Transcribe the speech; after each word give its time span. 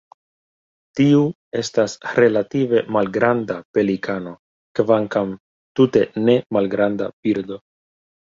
Tiu 0.99 1.19
estas 1.59 1.93
relative 2.19 2.81
malgranda 2.95 3.59
pelikano 3.77 4.33
kvankam 4.79 5.37
tute 5.81 6.03
ne 6.23 6.39
malgranda 6.59 7.11
birdo. 7.27 7.63